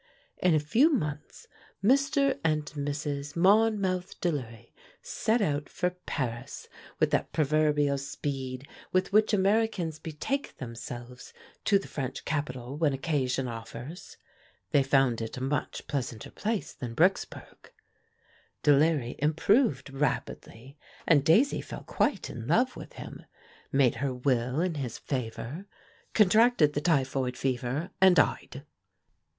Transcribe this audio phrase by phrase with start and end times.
[0.41, 1.45] In a few months
[1.83, 2.39] Mr.
[2.43, 3.35] and Mrs.
[3.35, 4.71] Monmouth Delury
[5.03, 6.67] set out for Paris
[6.99, 11.33] with that proverbial speed with which Americans betake themselves
[11.65, 14.17] to the French capital when occasion offers.
[14.71, 17.69] They found it a much pleasanter place than Bricksburg.
[18.63, 23.25] Delury improved rapidly and Daisy fell quite in love with him,
[23.71, 25.67] made her will in his favor,
[26.15, 28.63] contracted the typhoid fever and died.